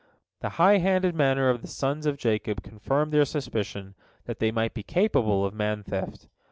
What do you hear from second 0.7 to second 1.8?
handed manner of the